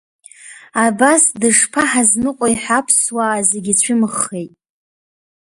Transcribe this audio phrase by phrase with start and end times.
[0.85, 4.53] Абас дышԥаҳазныҟәеи ҳәа аԥсуаа зегь ицәымӷхеит.